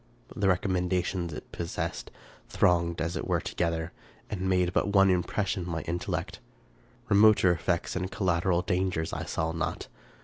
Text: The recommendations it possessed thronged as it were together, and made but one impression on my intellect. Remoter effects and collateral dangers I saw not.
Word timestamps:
The 0.35 0.47
recommendations 0.47 1.31
it 1.31 1.51
possessed 1.51 2.09
thronged 2.49 2.99
as 3.01 3.15
it 3.15 3.27
were 3.27 3.39
together, 3.39 3.91
and 4.31 4.49
made 4.49 4.73
but 4.73 4.87
one 4.87 5.11
impression 5.11 5.65
on 5.65 5.69
my 5.71 5.81
intellect. 5.81 6.39
Remoter 7.07 7.51
effects 7.51 7.95
and 7.95 8.09
collateral 8.11 8.63
dangers 8.63 9.13
I 9.13 9.25
saw 9.25 9.51
not. 9.51 9.89